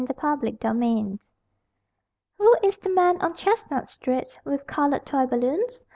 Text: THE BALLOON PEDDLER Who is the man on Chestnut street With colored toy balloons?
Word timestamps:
THE 0.03 0.15
BALLOON 0.15 0.39
PEDDLER 0.57 1.19
Who 2.39 2.55
is 2.63 2.79
the 2.79 2.89
man 2.89 3.21
on 3.21 3.35
Chestnut 3.35 3.87
street 3.91 4.39
With 4.43 4.65
colored 4.65 5.05
toy 5.05 5.27
balloons? 5.27 5.85